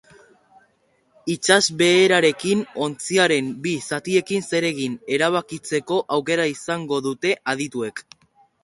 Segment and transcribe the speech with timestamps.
[1.33, 8.09] Itsasbeherarekin ontziaren bi zatiekin zer egin erabakitzeko aukera izango dute adituek.